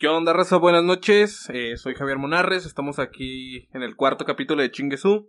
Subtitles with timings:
[0.00, 0.56] ¿Qué onda, raza?
[0.56, 1.46] Buenas noches.
[1.52, 2.64] Eh, soy Javier Monarres.
[2.64, 5.28] Estamos aquí en el cuarto capítulo de Chinguesú.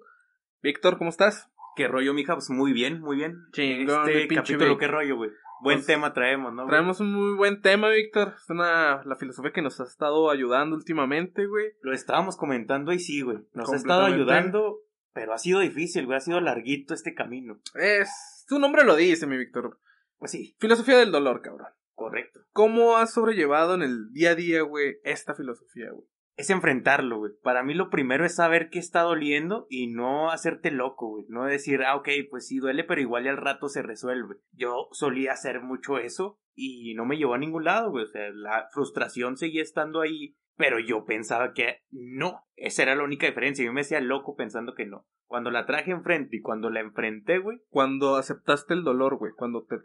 [0.64, 1.52] Víctor, ¿cómo estás?
[1.76, 2.36] ¿Qué rollo, mija?
[2.36, 3.36] Pues muy bien, muy bien.
[3.52, 4.80] Chingón, mi este pinche capítulo, Vic.
[4.80, 5.30] ¿qué rollo, güey?
[5.62, 6.62] Buen Pues, tema traemos, ¿no?
[6.64, 6.70] güey?
[6.70, 8.36] Traemos un muy buen tema, Víctor.
[8.42, 11.74] Es una, la filosofía que nos ha estado ayudando últimamente, güey.
[11.82, 13.40] Lo estábamos comentando y sí, güey.
[13.54, 14.32] Nos ha estado Completamente.
[14.32, 14.78] ayudando,
[15.12, 16.16] pero ha sido difícil, güey.
[16.16, 17.60] Ha sido larguito este camino.
[17.76, 18.46] Es.
[18.48, 19.78] Tu nombre lo dice, mi Víctor.
[20.18, 21.68] Pues sí, Filosofía del dolor, cabrón.
[22.02, 22.40] Correcto.
[22.52, 26.06] ¿Cómo has sobrellevado en el día a día, güey, esta filosofía, güey?
[26.36, 27.34] Es enfrentarlo, güey.
[27.44, 31.26] Para mí lo primero es saber qué está doliendo y no hacerte loco, güey.
[31.28, 34.38] No decir, ah, ok, pues sí duele, pero igual y al rato se resuelve.
[34.52, 38.06] Yo solía hacer mucho eso y no me llevó a ningún lado, güey.
[38.06, 42.44] O sea, la frustración seguía estando ahí, pero yo pensaba que no.
[42.56, 43.64] Esa era la única diferencia.
[43.64, 45.06] Yo me hacía loco pensando que no.
[45.28, 47.60] Cuando la traje enfrente y cuando la enfrenté, güey.
[47.70, 49.34] Cuando aceptaste el dolor, güey.
[49.38, 49.78] Cuando te.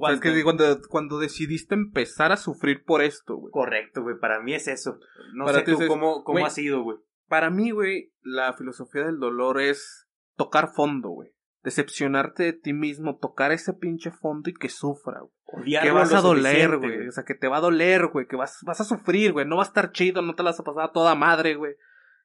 [0.00, 3.50] O sea, es cuando- que cuando, cuando decidiste empezar a sufrir por esto, güey.
[3.52, 4.16] Correcto, güey.
[4.20, 4.98] Para mí es eso.
[5.34, 6.98] No Para sé tú es- cómo, cómo güey, ha sido, güey.
[7.28, 11.30] Para mí, güey, la filosofía del dolor es tocar fondo, güey.
[11.62, 15.70] Decepcionarte de ti mismo, tocar ese pinche fondo y que sufra, güey.
[15.82, 17.06] Que vas a doler, güey.
[17.06, 18.26] O sea, que te va a doler, güey.
[18.26, 19.46] Que vas, vas a sufrir, güey.
[19.46, 21.74] No va a estar chido, no te la vas a pasar a toda madre, güey.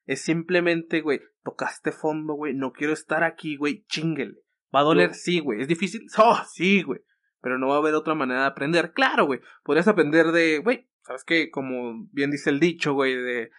[0.05, 2.53] Es simplemente, güey, tocaste fondo, güey.
[2.53, 3.83] No quiero estar aquí, güey.
[3.89, 4.35] Chinguele.
[4.73, 5.61] Va a doler, sí, güey.
[5.61, 6.01] ¿Es difícil?
[6.17, 7.01] Oh, sí, güey.
[7.45, 8.91] Pero no va a haber otra manera de aprender.
[8.91, 9.39] Claro, güey.
[9.63, 11.51] Podrías aprender de, güey, ¿sabes qué?
[11.51, 13.51] Como bien dice el dicho, güey, de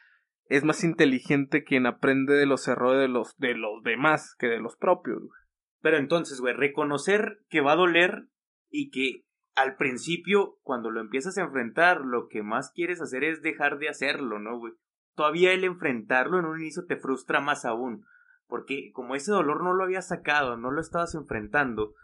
[0.48, 4.58] es más inteligente quien aprende de los errores de los, de los demás que de
[4.58, 5.40] los propios, güey.
[5.82, 8.28] Pero entonces, güey, reconocer que va a doler
[8.70, 13.40] y que al principio, cuando lo empiezas a enfrentar, lo que más quieres hacer es
[13.40, 14.72] dejar de hacerlo, ¿no, güey?
[15.14, 18.04] Todavía el enfrentarlo en un inicio te frustra más aún.
[18.48, 21.94] Porque como ese dolor no lo habías sacado, no lo estabas enfrentando,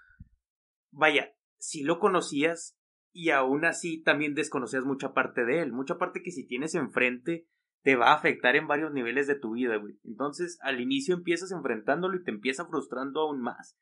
[0.93, 2.77] vaya, si lo conocías
[3.13, 7.47] y aún así también desconocías mucha parte de él, mucha parte que si tienes enfrente
[7.83, 9.97] te va a afectar en varios niveles de tu vida, güey.
[10.03, 13.79] Entonces, al inicio empiezas enfrentándolo y te empieza frustrando aún más.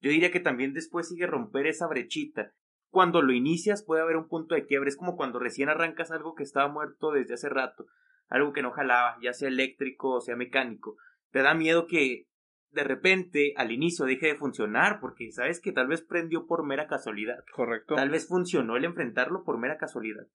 [0.00, 2.54] Yo diría que también después sigue romper esa brechita.
[2.88, 4.88] Cuando lo inicias puede haber un punto de quiebre.
[4.88, 7.86] Es como cuando recién arrancas algo que estaba muerto desde hace rato.
[8.28, 10.96] Algo que no jalaba, ya sea eléctrico o sea mecánico.
[11.32, 12.29] Te da miedo que
[12.72, 16.86] de repente al inicio deje de funcionar porque sabes que tal vez prendió por mera
[16.86, 17.44] casualidad.
[17.54, 17.96] Correcto.
[17.96, 20.26] Tal vez funcionó el enfrentarlo por mera casualidad.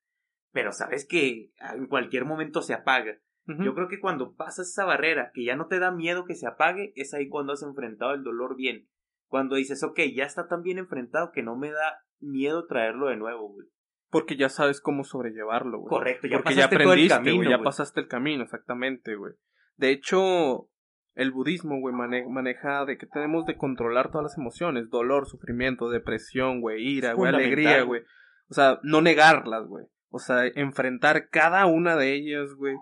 [0.51, 3.19] Pero sabes que en cualquier momento se apaga.
[3.47, 6.47] Yo creo que cuando pasas esa barrera, que ya no te da miedo que se
[6.47, 8.89] apague, es ahí cuando has enfrentado el dolor bien.
[9.27, 13.17] Cuando dices, ok, ya está tan bien enfrentado que no me da miedo traerlo de
[13.17, 13.67] nuevo, güey.
[14.09, 15.89] Porque ya sabes cómo sobrellevarlo, güey.
[15.89, 17.49] Correcto, ya Porque ya pasaste todo el aprendiste, camino, güey.
[17.49, 19.33] Ya pasaste el camino, exactamente, güey.
[19.75, 20.69] De hecho,
[21.15, 24.89] el budismo, güey, mane- maneja de que tenemos de controlar todas las emociones.
[24.89, 28.01] Dolor, sufrimiento, depresión, güey, ira, güey, alegría, güey.
[28.01, 28.01] güey.
[28.49, 29.85] O sea, no negarlas, güey.
[30.09, 32.75] O sea, enfrentar cada una de ellas, güey.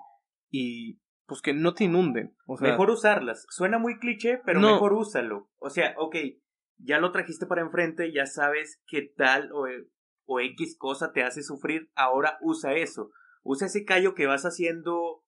[0.50, 2.36] Y pues que no te inunden.
[2.46, 3.46] O sea, mejor usarlas.
[3.50, 4.74] Suena muy cliché, pero No.
[4.74, 5.50] mejor úsalo.
[5.58, 6.16] O sea, ok,
[6.78, 9.66] ya lo trajiste para enfrente, ya sabes qué tal o,
[10.26, 13.12] o X cosa te hace sufrir, ahora usa eso.
[13.44, 15.24] Usa ese callo que vas haciendo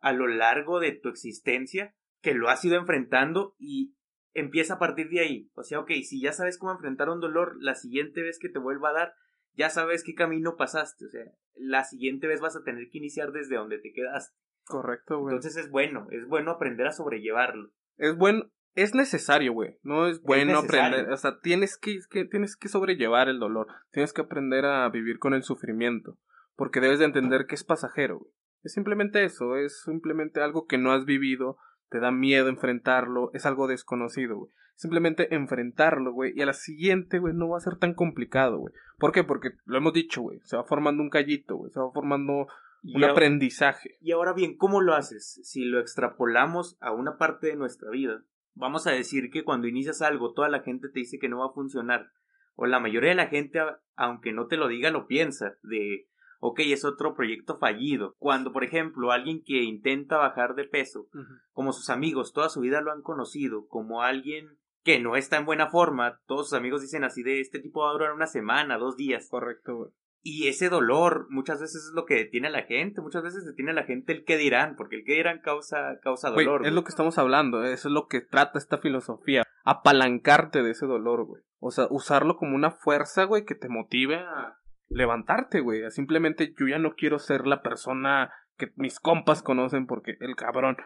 [0.00, 1.94] a lo largo de tu existencia,
[2.26, 3.94] que lo has ido enfrentando y
[4.34, 5.50] empieza a partir de ahí.
[5.54, 8.58] O sea, ok, si ya sabes cómo enfrentar un dolor, la siguiente vez que te
[8.58, 9.14] vuelva a dar,
[9.54, 11.06] ya sabes qué camino pasaste.
[11.06, 14.36] O sea, la siguiente vez vas a tener que iniciar desde donde te quedaste.
[14.64, 15.34] correcto, güey.
[15.36, 17.70] Entonces es bueno, es bueno aprender a sobrellevarlo.
[17.96, 19.78] Es bueno, es necesario, güey.
[19.84, 24.12] No es bueno aprender, o sea, tienes que, que- tienes que sobrellevar el dolor, tienes
[24.12, 26.18] que aprender a vivir con el sufrimiento,
[26.56, 28.32] porque debes de entender que es pasajero, güey.
[28.64, 31.56] Es simplemente eso, es simplemente algo que no has vivido,
[31.88, 34.52] te da miedo enfrentarlo, es algo desconocido, güey.
[34.74, 38.74] Simplemente enfrentarlo, güey, y a la siguiente, güey, no va a ser tan complicado, güey.
[38.98, 39.24] ¿Por qué?
[39.24, 42.46] Porque lo hemos dicho, güey, se va formando un callito, güey, se va formando un
[42.82, 43.96] Y aprendizaje.
[44.00, 45.40] Y ahora bien, ¿cómo lo haces?
[45.42, 48.22] Si lo extrapolamos a una parte de nuestra vida,
[48.54, 51.46] vamos a decir que cuando inicias algo, toda la gente te dice que no va
[51.46, 52.10] a funcionar.
[52.54, 53.60] O la mayoría de la gente,
[53.96, 55.56] aunque no te lo diga, lo piensa.
[55.62, 56.08] De,
[56.40, 58.14] ok, es otro proyecto fallido.
[58.18, 61.08] Cuando, por ejemplo, alguien que intenta bajar de peso,
[61.52, 65.46] como sus amigos toda su vida lo han conocido, como alguien que no está en
[65.46, 68.78] buena forma, todos sus amigos dicen así de este tipo va a durar una semana,
[68.78, 69.28] dos días.
[69.28, 69.90] Correcto, güey.
[70.28, 73.70] Y ese dolor muchas veces es lo que detiene a la gente, muchas veces detiene
[73.70, 76.66] a la gente el que dirán, porque el que dirán causa, causa dolor.
[76.66, 80.86] es lo que estamos hablando, eso es lo que trata esta filosofía, apalancarte de ese
[80.86, 81.42] dolor, güey.
[81.60, 85.90] O sea, usarlo como una fuerza, güey, que te motive a levantarte, güey.
[85.90, 90.76] Simplemente yo ya no quiero ser la persona que mis compas conocen porque el cabrón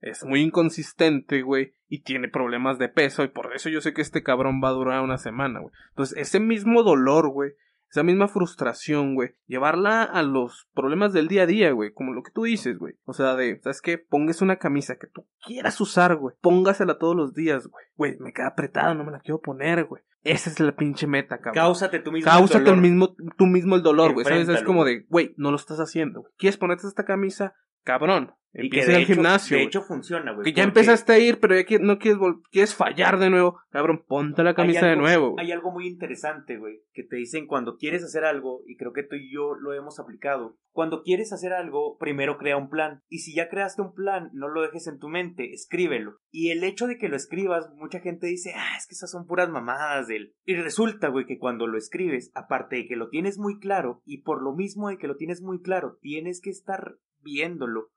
[0.00, 4.00] es muy inconsistente, güey, y tiene problemas de peso y por eso yo sé que
[4.00, 5.72] este cabrón va a durar una semana, güey.
[5.90, 7.52] Entonces, ese mismo dolor, güey,
[7.90, 12.22] esa misma frustración, güey, llevarla a los problemas del día a día, güey, como lo
[12.22, 12.94] que tú dices, güey.
[13.04, 13.98] O sea, de, ¿sabes qué?
[13.98, 16.36] Pongas una camisa que tú quieras usar, güey.
[16.40, 17.84] Póngasela todos los días, güey.
[17.96, 20.02] Güey, me queda apretada, no me la quiero poner, güey.
[20.22, 21.54] Esa es la pinche meta, cabrón.
[21.54, 22.76] Cáusate tú mismo Cáusate el dolor.
[22.76, 24.24] el mismo, tú mismo el dolor, güey.
[24.24, 24.48] ¿Sabes?
[24.48, 26.24] Es como de, güey, no lo estás haciendo.
[26.36, 27.54] ¿Quieres ponerte esta camisa?
[27.84, 28.32] Cabrón.
[28.52, 29.56] Empieza al hecho- gimnasio.
[29.56, 30.44] De hecho funciona, güey.
[30.44, 33.60] que ya empezaste a ir, pero ya no quieres, fallar de nuevo.
[33.70, 35.36] Cabrón, ponte la camisa de nuevo.
[35.38, 39.04] Hay algo muy interesante, güey, que te dicen cuando quieres hacer algo, y creo que
[39.04, 40.58] tú y yo lo hemos aplicado.
[40.72, 43.02] Cuando quieres hacer algo, primero crea un plan.
[43.08, 46.16] Y si ya creaste un plan, no lo dejes en tu mente, escríbelo.
[46.32, 49.26] Y el hecho de que lo escribas, mucha gente dice, ah, es que esas son
[49.26, 50.34] puras mamadas de él.
[50.44, 54.22] Y resulta, güey, que cuando lo escribes, aparte de que lo tienes muy claro, y
[54.22, 57.90] por lo mismo de que lo tienes muy claro, tienes que estar viéndolo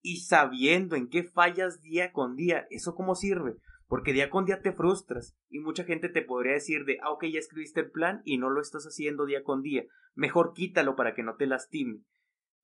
[0.00, 2.66] y sabiendo en qué fallas día con día.
[2.70, 3.56] ¿Eso cómo sirve?
[3.88, 7.24] Porque día con día te frustras y mucha gente te podría decir de, ah, ok,
[7.32, 9.84] ya escribiste el plan y no lo estás haciendo día con día.
[10.14, 12.00] Mejor quítalo para que no te lastime.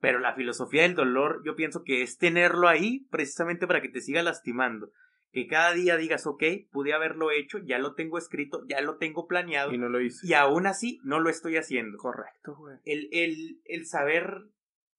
[0.00, 4.00] Pero la filosofía del dolor yo pienso que es tenerlo ahí precisamente para que te
[4.02, 4.90] siga lastimando.
[5.32, 9.26] Que cada día digas, ok, pude haberlo hecho, ya lo tengo escrito, ya lo tengo
[9.26, 10.24] planeado Y no lo hice.
[10.26, 12.76] y aún así no lo estoy haciendo Correcto, güey.
[12.84, 14.44] el, el, el saber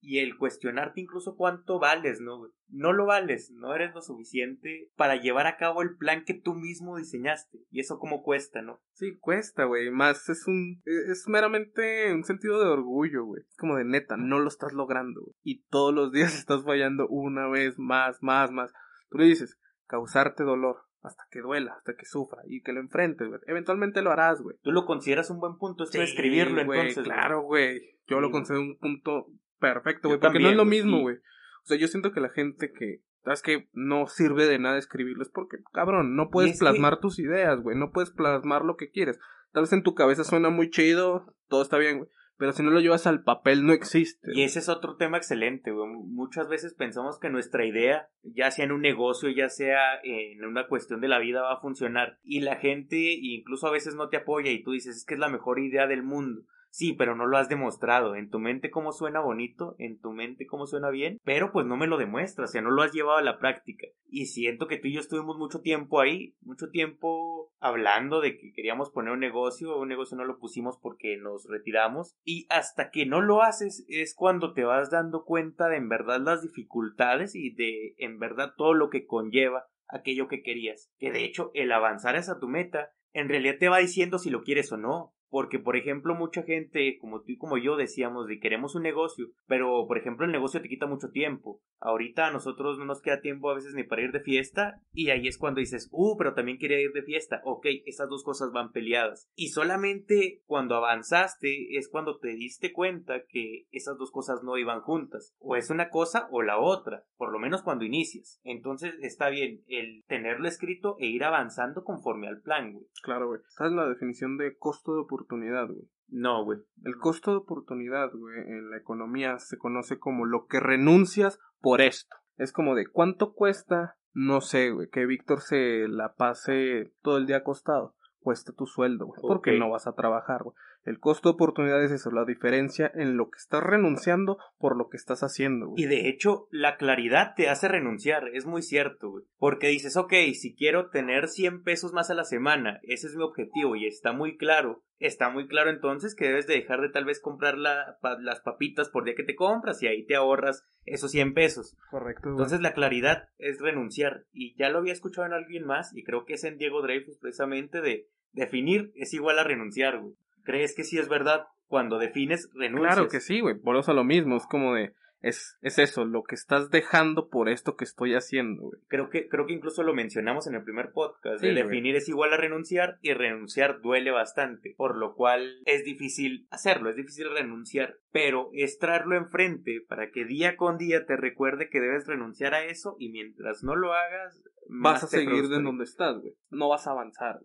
[0.06, 2.48] y el cuestionarte incluso cuánto vales, ¿no?
[2.69, 6.54] No lo vales, no eres lo suficiente para llevar a cabo el plan que tú
[6.54, 7.60] mismo diseñaste.
[7.72, 8.80] Y eso cómo cuesta, ¿no?
[8.94, 9.90] Sí, cuesta, güey.
[9.90, 10.81] Más es un.
[10.86, 13.42] Es meramente un sentido de orgullo, güey.
[13.48, 15.36] Es como de neta, no lo estás logrando, güey.
[15.44, 18.72] Y todos los días estás fallando una vez más, más, más.
[19.10, 19.57] Tú le dices,
[19.88, 20.84] causarte dolor.
[21.02, 23.40] Hasta que duela, hasta que sufra y que lo enfrentes, güey.
[23.46, 24.57] Eventualmente lo harás, güey.
[24.63, 27.04] ¿Tú lo consideras un buen punto esto de escribirlo güey, entonces?
[27.04, 28.00] Claro, güey.
[28.07, 29.28] Yo lo considero un punto
[29.60, 30.19] perfecto, güey.
[30.19, 31.16] Porque no es lo mismo, güey.
[31.18, 33.02] O sea, yo siento que la gente que.
[33.24, 35.24] ¿Sabes que No sirve de nada escribirlo.
[35.24, 37.75] Es porque, cabrón, no puedes que- plasmar tus ideas, güey.
[37.78, 39.19] No puedes plasmar lo que quieres.
[39.52, 42.10] Tal vez en tu cabeza suena muy chido, todo está bien, güey.
[42.38, 44.30] Pero si no lo llevas al papel, no existe.
[44.34, 45.90] Y ese es otro tema excelente, güey.
[45.90, 50.68] Muchas veces pensamos que nuestra idea, ya sea en un negocio, ya sea en una
[50.68, 52.19] cuestión de la vida, va a funcionar.
[52.24, 55.19] Y la gente incluso a veces no te apoya y tú dices, es que es
[55.22, 56.42] la mejor idea del mundo.
[56.75, 58.16] Sí, pero no lo has demostrado.
[58.16, 61.77] En tu mente cómo suena bonito, en tu mente cómo suena bien, pero pues no
[61.77, 63.88] me lo demuestras, o sea, no lo has llevado a la práctica.
[64.10, 68.51] Y siento que tú y yo estuvimos mucho tiempo ahí, mucho tiempo hablando de que
[68.51, 72.18] queríamos poner un negocio, un negocio no lo pusimos porque nos retiramos.
[72.25, 76.19] Y hasta que no lo haces es cuando te vas dando cuenta de en verdad
[76.19, 80.92] las dificultades y de en verdad todo lo que conlleva aquello que querías.
[80.98, 84.44] Que de hecho el avanzar hacia tu meta en realidad te va diciendo si lo
[84.44, 85.15] quieres o no.
[85.30, 89.27] Porque, por ejemplo, mucha gente, como tú y como yo, decíamos de queremos un negocio,
[89.48, 91.62] pero, por ejemplo, el negocio te quita mucho tiempo.
[91.80, 95.10] Ahorita a nosotros no nos queda tiempo a veces ni para ir de fiesta, y
[95.10, 97.42] ahí es cuando dices, uh, pero también quería ir de fiesta.
[97.44, 99.30] Ok, esas dos cosas van peleadas.
[99.36, 104.81] Y solamente cuando avanzaste es cuando te diste cuenta que esas dos cosas no iban
[104.81, 105.36] juntas.
[105.39, 108.39] O es una cosa o la otra, por lo menos cuando inicias.
[108.44, 112.86] Entonces está bien el tenerlo escrito e ir avanzando conforme al plan, güey.
[113.01, 113.42] Claro, güey.
[113.50, 115.90] ¿Sabes la definición de costo de oportunidad, güey?
[116.08, 116.60] No, güey.
[116.84, 121.82] El costo de oportunidad, güey, en la economía se conoce como lo que renuncias por
[121.82, 122.16] esto.
[122.38, 127.26] Es como de cuánto cuesta, no sé, güey, que Víctor se la pase todo el
[127.26, 127.96] día acostado.
[128.20, 130.56] Cuesta tu sueldo, güey, porque no vas a trabajar, güey.
[130.86, 134.88] El costo de oportunidad es eso, la diferencia en lo que estás renunciando por lo
[134.90, 135.84] que estás haciendo, güey.
[135.84, 139.26] Y de hecho, la claridad te hace renunciar, es muy cierto, güey.
[139.38, 143.24] Porque dices, ok, si quiero tener 100 pesos más a la semana, ese es mi
[143.24, 144.83] objetivo y está muy claro.
[145.00, 148.40] Está muy claro entonces que debes de dejar de tal vez comprar la- pa- las
[148.42, 151.76] papitas por día que te compras y ahí te ahorras esos 100 pesos.
[151.92, 152.33] Correcto, güey.
[152.33, 154.24] Entonces la claridad es renunciar.
[154.31, 157.18] Y ya lo había escuchado en alguien más y creo que es en Diego Dreyfus
[157.18, 160.14] precisamente de definir es igual a renunciar, güey.
[160.45, 161.44] ¿Crees que sí es verdad?
[161.68, 162.94] Cuando defines, renuncias.
[162.94, 163.56] Claro que sí, güey.
[163.56, 164.37] Por eso lo mismo.
[164.37, 164.94] Es como de.
[165.22, 168.81] Es, es eso, lo que estás dejando por esto que estoy haciendo, güey.
[168.88, 171.42] Creo que, creo que incluso lo mencionamos en el primer podcast.
[171.42, 171.64] Sí, de güey.
[171.64, 174.76] definir es igual a renunciar y renunciar duele bastante.
[174.78, 177.98] Por lo cual es difícil hacerlo, es difícil renunciar.
[178.12, 182.64] Pero es traerlo enfrente para que día con día te recuerde que debes renunciar a
[182.64, 186.34] eso y mientras no lo hagas, Vas a seguir en donde estás, güey.
[186.50, 187.40] No vas a avanzar.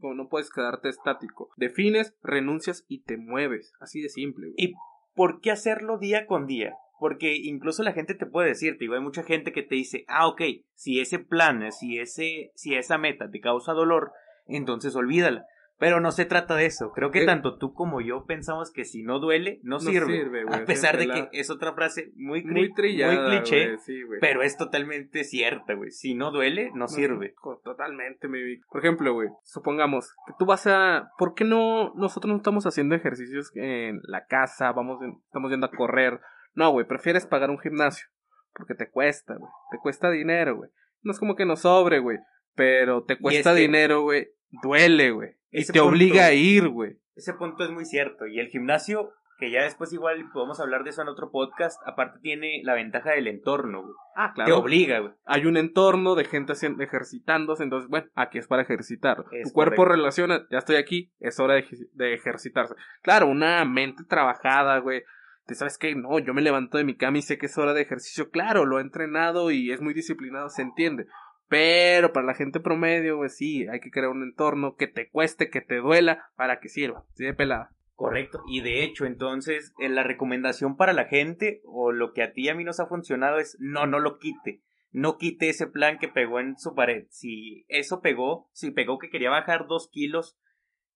[0.00, 0.16] güey.
[0.16, 1.50] No puedes quedarte estático.
[1.56, 3.72] Defines, renuncias y te mueves.
[3.80, 4.54] Así de simple, güey.
[4.56, 4.74] ¿Y
[5.14, 6.74] por qué hacerlo día con día?
[6.98, 10.04] Porque incluso la gente te puede decir, te digo, hay mucha gente que te dice,
[10.08, 10.42] ah, ok,
[10.74, 14.12] si ese plan, si, ese, si esa meta te causa dolor,
[14.46, 15.44] entonces olvídala.
[15.78, 16.92] Pero no se trata de eso.
[16.92, 20.44] Creo que Eh, tanto tú como yo pensamos que si no duele, no, sirve.
[20.50, 24.56] a pesar de que es otra frase muy, Muy trillada, muy cliché, sí, pero es
[24.56, 25.90] totalmente cierta, güey.
[25.90, 27.34] Si no duele, no, sirve.
[27.64, 28.64] Totalmente, Vic.
[28.70, 31.10] Por ejemplo, güey, supongamos que tú vas a...
[31.18, 34.70] ¿Por qué no nosotros no estamos haciendo ejercicios en la casa?
[34.72, 36.20] Vamos, estamos yendo a correr.
[36.54, 38.06] No, güey, prefieres pagar un gimnasio.
[38.54, 39.50] Porque te cuesta, güey.
[39.72, 40.70] Te cuesta dinero, güey.
[41.02, 42.18] No es como que nos sobre, güey.
[42.54, 44.28] Pero te cuesta dinero, güey.
[44.62, 45.30] Duele, güey.
[45.50, 46.98] Y te punto- obliga a ir, güey.
[47.16, 48.26] Ese punto es muy cierto.
[48.26, 52.20] Y el gimnasio, que ya después igual podemos hablar de eso en otro podcast, aparte
[52.20, 53.94] tiene la ventaja del entorno, güey.
[54.16, 55.12] Ah, Te obliga, güey.
[55.24, 59.24] hay un entorno de gente haciendo- ejercitándose, entonces, bueno, aquí es para ejercitar.
[59.32, 59.96] Es tu cuerpo correcto.
[59.96, 62.74] relaciona, ya estoy aquí, es hora de, de ejercitarse.
[63.02, 65.02] Claro, una mente trabajada, güey.
[65.46, 67.74] Te sabes que no, yo me levanto de mi cama y sé que es hora
[67.74, 68.30] de ejercicio.
[68.30, 71.06] Claro, lo he entrenado y es muy disciplinado, se entiende.
[71.48, 75.50] Pero para la gente promedio, güey, sí, hay que crear un entorno que te cueste,
[75.50, 77.04] que te duela, para que sirva.
[77.14, 77.70] Sí, de pelada.
[77.94, 78.42] Correcto.
[78.48, 82.44] Y de hecho, entonces, en la recomendación para la gente, o lo que a ti
[82.44, 84.62] y a mí nos ha funcionado es, no, no lo quite.
[84.90, 87.06] No quite ese plan que pegó en su pared.
[87.10, 90.43] Si eso pegó, si pegó que quería bajar dos kilos eh,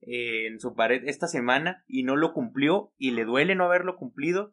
[0.00, 4.52] en su pared esta semana y no lo cumplió y le duele no haberlo cumplido,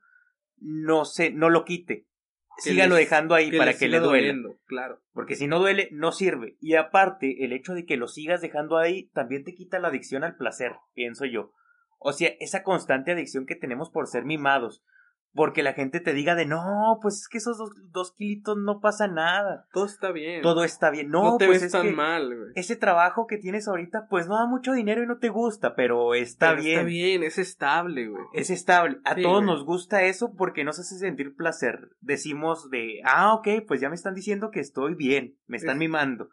[0.57, 2.07] no se, no lo quite.
[2.57, 5.01] Sígalo dejando ahí para que le doliendo, Claro.
[5.11, 6.55] Porque si no duele, no sirve.
[6.61, 10.23] Y aparte, el hecho de que lo sigas dejando ahí también te quita la adicción
[10.23, 11.51] al placer, pienso yo.
[11.99, 14.83] O sea, esa constante adicción que tenemos por ser mimados.
[15.37, 18.79] Porque la gente te diga de no, pues es que esos dos, dos kilitos no
[18.79, 19.67] pasa nada.
[19.73, 20.41] Todo está bien.
[20.41, 21.09] Todo está bien.
[21.09, 22.51] No, No, te pues ves es tan que mal, güey.
[22.55, 26.15] ese trabajo que tienes ahorita, pues no da mucho dinero y no te gusta, pero
[26.15, 26.75] está Pero bien.
[26.79, 28.23] Está bien, es estable, güey.
[28.33, 28.99] Es estable.
[29.03, 29.47] A Sí, todos güey.
[29.47, 31.89] nos gusta eso porque nos hace sentir placer.
[31.99, 35.79] Decimos de, ah, ok, pues ya me están diciendo que estoy bien, me están Es-
[35.79, 36.29] mimando.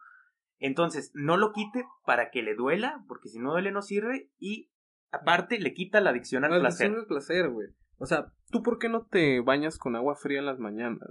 [0.61, 4.71] Entonces, no lo quite para que le duela, porque si no duele no sirve, y
[5.11, 6.87] aparte le quita la adicción al La placer.
[6.87, 7.67] adicción al placer, güey.
[7.99, 11.11] O sea, ¿tú por qué no te bañas con agua fría en las mañanas?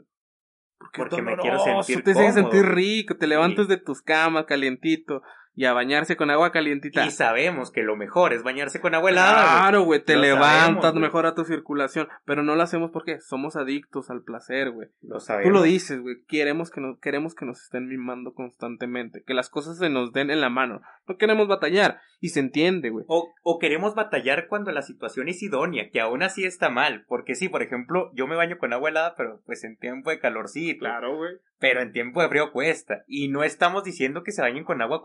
[0.78, 2.34] Porque, Porque me quiero doloroso, sentir te cómodo.
[2.34, 5.22] sentir rico, te levantas de tus camas calientito
[5.62, 7.06] y a bañarse con agua calientita.
[7.06, 9.44] Y sabemos que lo mejor es bañarse con agua helada.
[9.44, 13.56] Claro, güey, te Lo levantas, sabemos, mejora tu circulación, pero no lo hacemos porque somos
[13.56, 14.88] adictos al placer, güey.
[15.04, 15.54] Lo Tú sabemos.
[15.54, 19.78] lo dices, güey, queremos que nos queremos que nos estén mimando constantemente, que las cosas
[19.78, 20.82] se nos den en la mano.
[21.08, 23.06] No queremos batallar y se entiende, güey.
[23.08, 27.04] O, o queremos batallar cuando la situación es idónea, que aún así está mal.
[27.08, 30.20] Porque sí, por ejemplo, yo me baño con agua helada, pero pues en tiempo de
[30.20, 30.86] calorcito.
[31.18, 31.34] güey.
[31.60, 33.04] pero en tiempo de frío cuesta.
[33.08, 35.02] Y no estamos diciendo que se bañen con agua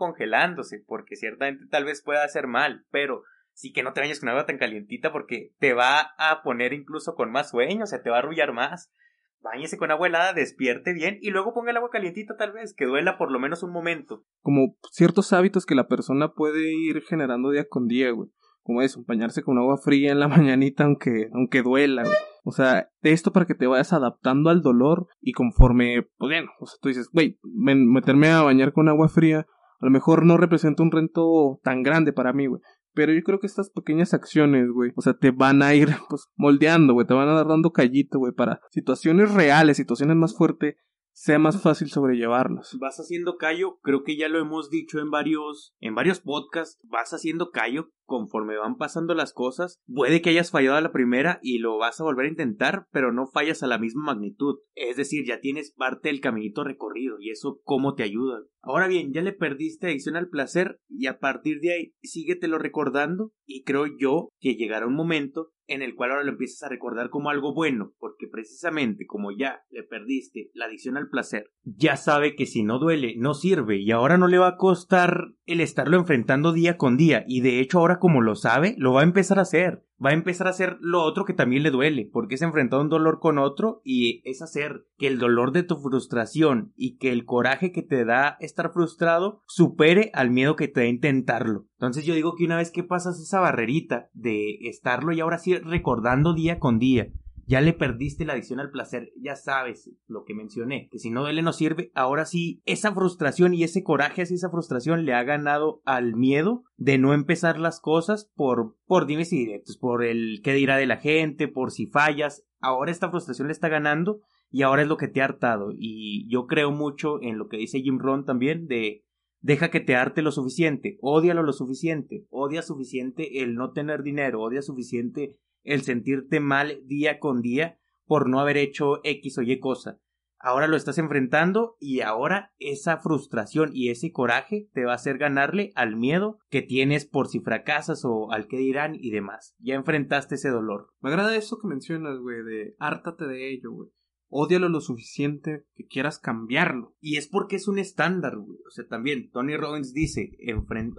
[0.85, 3.23] porque ciertamente tal vez pueda hacer mal, pero
[3.57, 7.15] sí que no te bañes con agua tan calientita porque te va a poner incluso
[7.15, 8.93] con más sueño, o sea, te va a arrullar más.
[9.41, 12.85] Báñese con agua helada, despierte bien y luego ponga el agua calientita tal vez, que
[12.85, 14.25] duela por lo menos un momento.
[14.41, 18.29] como ciertos hábitos que la persona puede ir generando día con día, güey.
[18.61, 22.03] Como eso, bañarse con agua fría en la mañanita aunque, aunque duela.
[22.43, 26.65] O sea, esto para que te vayas adaptando al dolor y conforme, pues bueno, o
[26.65, 29.47] sea, tú dices, güey, meterme a bañar con agua fría
[29.79, 32.61] a lo mejor no representa un reto tan grande para mí, güey.
[32.93, 36.27] Pero yo creo que estas pequeñas acciones, güey, o sea, te van a ir, pues,
[36.35, 40.75] moldeando, güey, te van a dar dando callito, güey, para situaciones reales, situaciones más fuertes,
[41.17, 42.77] sea más fácil sobrellevarlas.
[42.79, 47.11] Vas haciendo callo, creo que ya lo hemos dicho en varios, en varios podcasts, vas
[47.11, 49.81] haciendo callo conforme van pasando las cosas.
[49.87, 53.11] Puede que hayas fallado a la primera y lo vas a volver a intentar, pero
[53.11, 54.59] no fallas a la misma magnitud.
[54.75, 58.43] Es decir, ya tienes parte del caminito recorrido y eso cómo te ayuda.
[58.61, 63.33] Ahora bien, ya le perdiste adicción al placer y a partir de ahí síguetelo recordando
[63.43, 67.09] y creo yo que llegará un momento en el cual ahora lo empiezas a recordar
[67.09, 72.35] como algo bueno, porque precisamente como ya le perdiste la adicción al placer, ya sabe
[72.35, 75.97] que si no duele, no sirve y ahora no le va a costar el estarlo
[75.97, 79.39] enfrentando día con día y de hecho ahora como lo sabe, lo va a empezar
[79.39, 79.83] a hacer.
[80.03, 82.89] Va a empezar a hacer lo otro que también le duele, porque es enfrentar un
[82.89, 87.25] dolor con otro y es hacer que el dolor de tu frustración y que el
[87.25, 91.65] coraje que te da estar frustrado supere al miedo que te da intentarlo.
[91.73, 95.57] Entonces yo digo que una vez que pasas esa barrerita de estarlo y ahora sí
[95.57, 97.11] recordando día con día,
[97.47, 101.21] ya le perdiste la adicción al placer, ya sabes lo que mencioné, que si no
[101.21, 105.23] duele no sirve, ahora sí esa frustración y ese coraje hacia esa frustración le ha
[105.23, 110.41] ganado al miedo de no empezar las cosas por, por dimes y directos, por el
[110.43, 114.19] qué dirá de la gente, por si fallas, ahora esta frustración le está ganando
[114.51, 115.71] y ahora es lo que te ha hartado.
[115.71, 119.05] Y yo creo mucho en lo que dice Jim Ron también de
[119.39, 124.41] Deja que te arte lo suficiente, ódialo lo suficiente, odia suficiente el no tener dinero,
[124.41, 125.37] odia suficiente
[125.67, 129.99] el sentirte mal día con día por no haber hecho X o Y cosa.
[130.39, 135.17] ahora lo estás enfrentando y ahora esa frustración y ese coraje te va a hacer
[135.17, 139.55] ganarle al miedo que tienes por si fracasas o al que dirán y demás.
[139.59, 140.93] Ya enfrentaste ese dolor.
[141.01, 143.89] Me agrada eso que mencionas, güey, de hártate de ello, güey.
[144.29, 146.95] Ódialo lo suficiente que quieras cambiarlo.
[146.99, 148.59] Y es porque es un estándar, güey.
[148.67, 150.31] O sea, también Tony Robbins dice,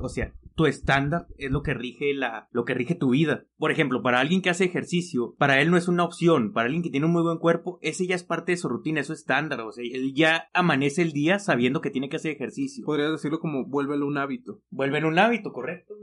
[0.01, 3.47] o sea, tu estándar es lo que rige la, lo que rige tu vida.
[3.59, 6.53] Por ejemplo, para alguien que hace ejercicio, para él no es una opción.
[6.53, 9.01] Para alguien que tiene un muy buen cuerpo, ese ya es parte de su rutina,
[9.01, 9.61] es su estándar.
[9.61, 12.85] O sea, él ya amanece el día sabiendo que tiene que hacer ejercicio.
[12.85, 14.61] Podrías decirlo como vuélvelo un hábito.
[14.71, 15.95] Vuélvelo un hábito, correcto.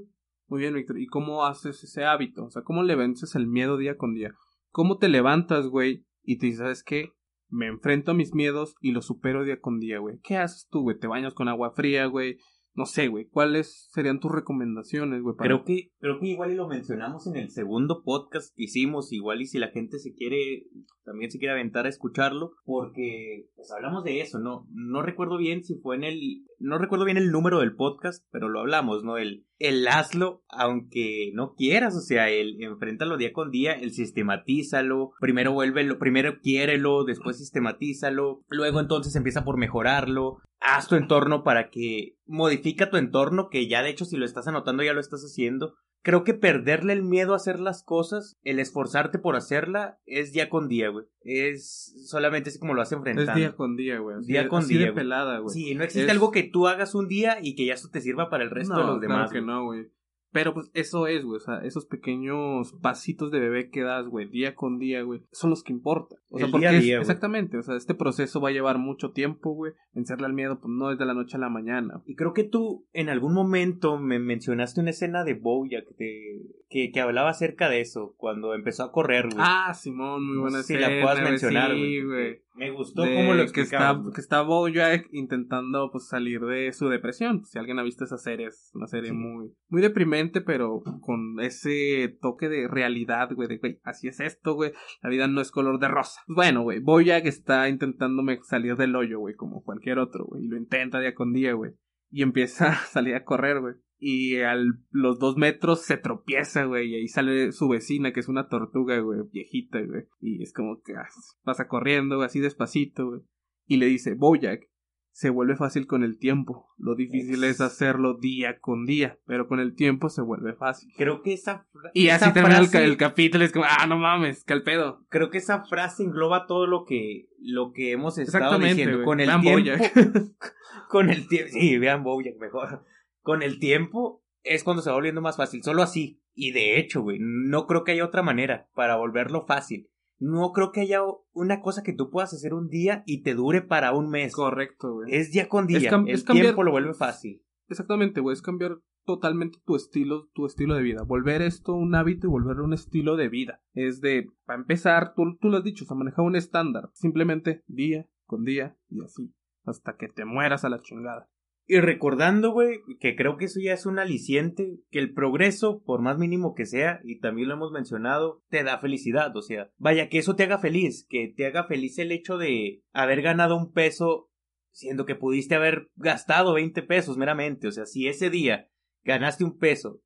[0.48, 1.02] Muy bien, Víctor.
[1.02, 2.46] ¿Y cómo haces ese hábito?
[2.46, 4.32] O sea, ¿cómo le vences el miedo día con día?
[4.70, 6.06] ¿Cómo te levantas, güey?
[6.24, 7.10] Y te dices, ¿sabes qué?
[7.50, 10.18] Me enfrento a mis miedos y los supero día con día, güey.
[10.24, 10.98] ¿Qué haces tú, güey?
[10.98, 12.38] ¿Te bañas con agua fría, güey?
[12.76, 13.26] No sé, güey.
[13.30, 15.36] ¿Cuáles serían tus recomendaciones, güey?
[15.38, 19.42] Creo que, creo que igual y lo mencionamos en el segundo podcast que hicimos, igual
[19.42, 20.68] y si la gente se quiere,
[21.06, 24.68] también se quiere aventar a escucharlo, porque pues hablamos de eso, ¿no?
[24.72, 28.50] No recuerdo bien si fue en el, no recuerdo bien el número del podcast, pero
[28.50, 29.18] lo hablamos, ¿no?
[29.18, 35.12] El, el hazlo aunque no quieras, o sea, el enfréntalo día con día, el sistematízalo,
[35.22, 41.70] primero vuélvelo, primero quiérelo, después sistematízalo, luego entonces empieza por mejorarlo, haz tu entorno para
[41.70, 45.22] que modifica tu entorno, que ya de hecho si lo estás anotando ya lo estás
[45.24, 45.76] haciendo.
[46.02, 50.50] Creo que perderle el miedo a hacer las cosas, el esforzarte por hacerla, es día
[50.50, 51.08] con día, güey.
[51.22, 53.32] Es solamente así como lo hace enfrentando.
[53.32, 54.18] Es día con día, güey.
[54.22, 54.86] Día con día.
[54.86, 55.52] De pelada, güey.
[55.52, 58.30] Sí, no existe algo que tú hagas un día y que ya eso te sirva
[58.30, 59.32] para el resto de los demás.
[59.32, 59.88] Claro que no, güey.
[60.36, 61.38] Pero pues eso es, güey.
[61.38, 65.50] O sea, esos pequeños pasitos de bebé que das, güey, día con día, güey, son
[65.50, 66.20] los que importan.
[66.30, 69.72] O sea, porque día, exactamente, o sea, este proceso va a llevar mucho tiempo, güey.
[69.94, 72.02] Vencerle al miedo, pues no es de la noche a la mañana.
[72.06, 76.42] Y creo que tú en algún momento me mencionaste una escena de Boya que, te,
[76.68, 79.38] que, que hablaba acerca de eso, cuando empezó a correr, güey.
[79.40, 80.88] Ah, Simón, muy buena escena.
[80.88, 82.44] Si la puedas mencionar, güey.
[82.56, 87.44] Me gustó cómo lo que está Que está Bojack intentando pues salir de su depresión.
[87.46, 92.18] Si alguien ha visto esa serie, es una serie muy muy deprimente, pero con ese
[92.22, 94.72] toque de realidad, güey, de güey, así es esto, güey.
[95.02, 96.22] La vida no es color de rosa.
[96.28, 100.58] Bueno, güey, Bojack está intentándome salir del hoyo, güey, como cualquier otro, güey, y lo
[100.58, 101.74] intenta día con día, güey.
[102.12, 104.56] Y empieza a salir a correr, güey y a
[104.92, 109.00] los dos metros se tropieza, güey, y ahí sale su vecina, que es una tortuga,
[109.00, 111.08] güey, viejita, güey, y es como que ah,
[111.44, 113.22] pasa corriendo, así despacito, güey,
[113.66, 114.70] y le dice, Bojack,
[115.16, 119.62] se vuelve fácil con el tiempo, lo difícil es hacerlo día con día, pero con
[119.62, 120.92] el tiempo se vuelve fácil.
[120.98, 121.66] Creo que esa...
[121.94, 125.06] Y así termina el, capítulo, es como, ah, no mames, que pedo.
[125.08, 129.30] Creo que esa frase engloba todo lo que, lo que hemos estado diciendo, con el
[129.40, 130.34] tiempo...
[130.90, 132.84] con el tiempo, sí, vean Bojack mejor
[133.26, 136.22] con el tiempo es cuando se va volviendo más fácil, solo así.
[136.36, 139.90] Y de hecho, güey, no creo que haya otra manera para volverlo fácil.
[140.18, 141.02] No creo que haya
[141.34, 144.34] una cosa que tú puedas hacer un día y te dure para un mes.
[144.34, 145.14] Correcto, güey.
[145.14, 145.90] Es día con día.
[146.08, 147.44] Es el tiempo lo vuelve fácil.
[147.68, 148.34] Exactamente, güey.
[148.34, 151.04] Es cambiar totalmente tu estilo, tu estilo de vida.
[151.04, 153.62] Volver esto un hábito y volverlo un estilo de vida.
[153.74, 156.90] Es de, para empezar, tú, tú lo has dicho, o manejar un estándar.
[156.94, 159.34] Simplemente día con día y así.
[159.64, 161.30] Hasta que te mueras a la chingada.
[161.68, 166.00] Y recordando, güey, que creo que eso ya es un aliciente, que el progreso, por
[166.00, 169.36] más mínimo que sea, y también lo hemos mencionado, te da felicidad.
[169.36, 172.84] O sea, vaya, que eso te haga feliz, que te haga feliz el hecho de
[172.94, 174.30] haber ganado un peso,
[174.72, 177.68] siendo que pudiste haber gastado 20 pesos meramente.
[177.68, 178.70] O sea, si ese día
[179.04, 180.02] ganaste un peso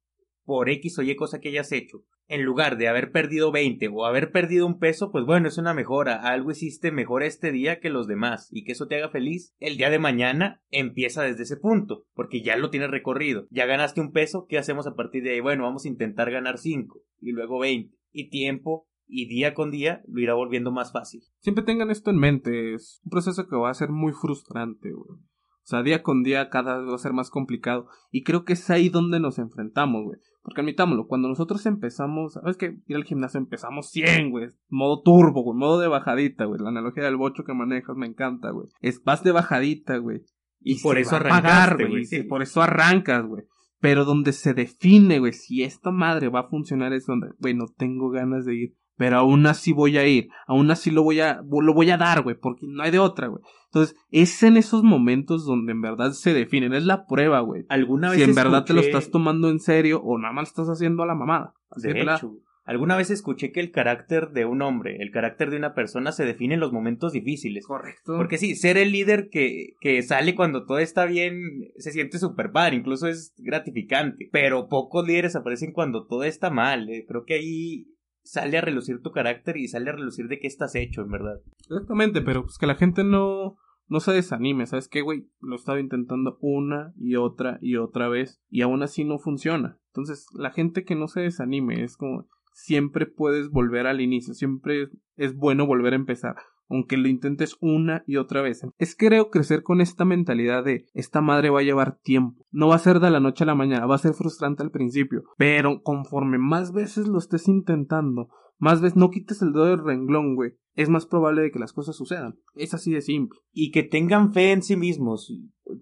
[0.45, 4.05] por X o Y cosa que hayas hecho, en lugar de haber perdido 20 o
[4.05, 6.21] haber perdido un peso, pues bueno, es una mejora.
[6.21, 9.55] Algo hiciste mejor este día que los demás y que eso te haga feliz.
[9.59, 13.47] El día de mañana empieza desde ese punto, porque ya lo tienes recorrido.
[13.49, 15.39] Ya ganaste un peso, ¿qué hacemos a partir de ahí?
[15.39, 17.97] Bueno, vamos a intentar ganar 5 y luego 20.
[18.11, 21.23] Y tiempo y día con día lo irá volviendo más fácil.
[21.39, 24.93] Siempre tengan esto en mente, es un proceso que va a ser muy frustrante.
[24.93, 25.17] O
[25.63, 27.87] sea, día con día cada vez va a ser más complicado.
[28.11, 30.19] Y creo que es ahí donde nos enfrentamos, güey.
[30.49, 32.79] Porque admitámoslo, cuando nosotros empezamos, ¿sabes qué?
[32.87, 34.47] Ir al gimnasio empezamos 100, güey.
[34.67, 35.55] Modo turbo, güey.
[35.55, 36.59] Modo de bajadita, güey.
[36.59, 38.67] La analogía del bocho que manejas me encanta, güey.
[38.81, 40.23] Es vas de bajadita, güey.
[40.59, 42.03] Y, por eso arrancas, güey.
[42.05, 42.23] Sí.
[42.23, 43.43] Por eso arrancas, güey.
[43.79, 47.67] Pero donde se define, güey, si esta madre va a funcionar es donde, güey, no
[47.67, 48.75] tengo ganas de ir.
[48.99, 50.27] Pero aún así voy a ir.
[50.45, 52.35] Aún así lo voy a, lo voy a dar, güey.
[52.35, 53.41] Porque no hay de otra, güey.
[53.67, 57.65] Entonces, es en esos momentos donde en verdad se definen, es la prueba, güey.
[57.69, 60.67] Alguna vez Si en verdad te lo estás tomando en serio o nada más estás
[60.67, 61.53] haciendo a la mamada.
[61.77, 62.33] de hecho,
[62.65, 66.25] alguna vez escuché que el carácter de un hombre, el carácter de una persona se
[66.25, 67.65] define en los momentos difíciles.
[67.67, 68.17] Correcto.
[68.17, 71.39] Porque sí, ser el líder que, que sale cuando todo está bien
[71.77, 74.27] se siente súper padre, incluso es gratificante.
[74.33, 76.89] Pero pocos líderes aparecen cuando todo está mal.
[76.89, 77.05] Eh.
[77.07, 77.85] Creo que ahí
[78.29, 81.41] sale a relucir tu carácter y sale a relucir de qué estás hecho, en verdad.
[81.67, 85.27] Exactamente, pero pues que la gente no, no se desanime, ¿sabes qué, güey?
[85.41, 89.79] Lo he estado intentando una y otra y otra vez y aún así no funciona.
[89.87, 94.89] Entonces, la gente que no se desanime es como siempre puedes volver al inicio, siempre
[95.15, 96.35] es bueno volver a empezar
[96.69, 98.65] aunque lo intentes una y otra vez.
[98.77, 102.45] Es creo crecer con esta mentalidad de esta madre va a llevar tiempo.
[102.51, 104.71] No va a ser de la noche a la mañana, va a ser frustrante al
[104.71, 108.29] principio, pero conforme más veces lo estés intentando,
[108.59, 111.73] más veces no quites el dedo del renglón, güey, es más probable de que las
[111.73, 112.39] cosas sucedan.
[112.55, 113.39] Es así de simple.
[113.51, 115.31] Y que tengan fe en sí mismos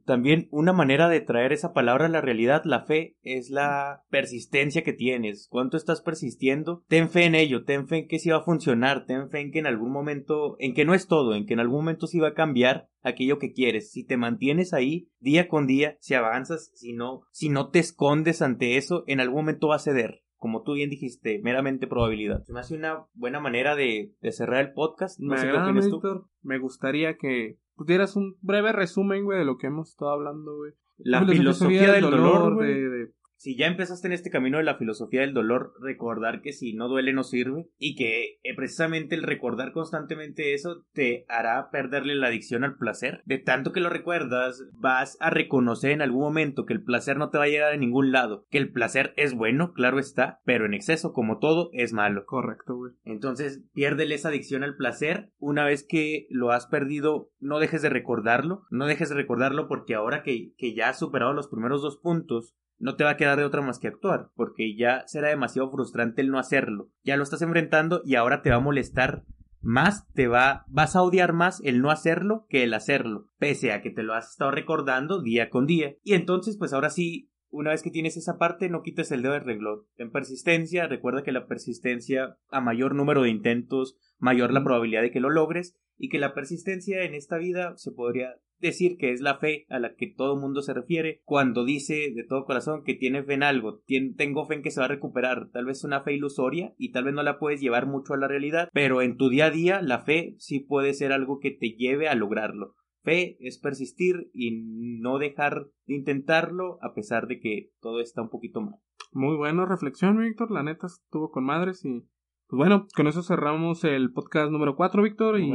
[0.06, 4.84] también una manera de traer esa palabra a la realidad, la fe, es la persistencia
[4.84, 5.48] que tienes.
[5.50, 6.84] ¿Cuánto estás persistiendo?
[6.88, 9.52] Ten fe en ello, ten fe en que sí va a funcionar, ten fe en
[9.52, 12.20] que en algún momento, en que no es todo, en que en algún momento sí
[12.20, 13.92] va a cambiar aquello que quieres.
[13.92, 18.42] Si te mantienes ahí día con día, si avanzas, si no, si no te escondes
[18.42, 22.44] ante eso, en algún momento va a ceder como tú bien dijiste, meramente probabilidad.
[22.44, 25.20] Se me hace una buena manera de, cerrar el podcast.
[25.20, 26.28] No sé qué tú.
[26.42, 30.74] Me gustaría que pudieras un breve resumen, güey, de lo que hemos estado hablando, güey.
[31.00, 32.74] La, filosofía, del dolor, güey.
[32.74, 36.74] de, si ya empezaste en este camino de la filosofía del dolor, recordar que si
[36.74, 42.16] no duele no sirve y que eh, precisamente el recordar constantemente eso te hará perderle
[42.16, 43.22] la adicción al placer.
[43.26, 47.30] De tanto que lo recuerdas, vas a reconocer en algún momento que el placer no
[47.30, 50.66] te va a llegar a ningún lado, que el placer es bueno, claro está, pero
[50.66, 52.26] en exceso, como todo, es malo.
[52.26, 52.94] Correcto, güey.
[53.04, 55.32] Entonces, piérdele esa adicción al placer.
[55.38, 59.96] Una vez que lo has perdido, no dejes de recordarlo, no dejes de recordarlo porque
[59.96, 63.38] ahora que, que ya has superado los primeros dos puntos, no te va a quedar
[63.38, 66.90] de otra más que actuar, porque ya será demasiado frustrante el no hacerlo.
[67.04, 69.24] Ya lo estás enfrentando y ahora te va a molestar
[69.62, 73.82] más, te va, vas a odiar más el no hacerlo que el hacerlo, pese a
[73.82, 75.96] que te lo has estado recordando día con día.
[76.04, 79.34] Y entonces, pues ahora sí, una vez que tienes esa parte, no quites el dedo
[79.34, 79.84] del reglón.
[79.98, 85.12] En persistencia, recuerda que la persistencia, a mayor número de intentos, mayor la probabilidad de
[85.12, 89.22] que lo logres, y que la persistencia en esta vida se podría decir que es
[89.22, 92.96] la fe a la que todo mundo se refiere cuando dice de todo corazón que
[92.96, 93.82] tiene fe en algo,
[94.16, 97.06] tengo fe en que se va a recuperar, tal vez una fe ilusoria y tal
[97.06, 99.82] vez no la puedes llevar mucho a la realidad, pero en tu día a día
[99.82, 102.76] la fe sí puede ser algo que te lleve a lograrlo.
[103.08, 108.30] Fe es persistir y no dejar de intentarlo a pesar de que todo está un
[108.30, 108.82] poquito mal.
[109.14, 110.52] Muy buena reflexión, Víctor.
[110.52, 112.02] La neta estuvo con madres y
[112.50, 115.40] pues bueno, con eso cerramos el podcast número 4, Víctor.
[115.40, 115.54] Y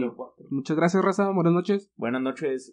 [0.49, 1.31] muchas gracias, Raza.
[1.31, 1.93] Buenas noches.
[1.97, 2.71] Buenas noches.